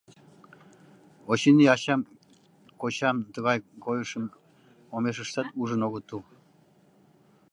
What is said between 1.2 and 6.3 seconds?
Очыни, ачам-кочам тыгай койышым омешыштат ужын огытыл...